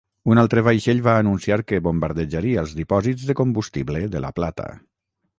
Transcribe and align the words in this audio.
Un 0.33 0.39
altre 0.43 0.61
vaixell 0.67 1.01
va 1.07 1.11
anunciar 1.23 1.57
que 1.71 1.81
bombardejaria 1.87 2.63
els 2.65 2.73
dipòsits 2.79 3.27
de 3.27 3.35
combustible 3.43 4.01
de 4.15 4.23
La 4.25 4.33
Plata. 4.41 4.67